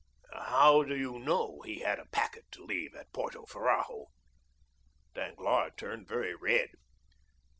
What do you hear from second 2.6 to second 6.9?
leave at Porto Ferrajo?" Danglars turned very red.